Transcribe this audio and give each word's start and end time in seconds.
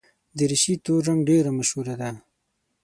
دریشي 0.37 0.73
تور 0.83 1.01
رنګ 1.07 1.19
ډېره 1.29 1.51
مشهوره 1.59 1.95
ده. 2.01 2.09